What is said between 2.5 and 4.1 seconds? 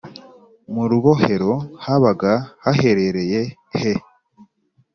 haherereye he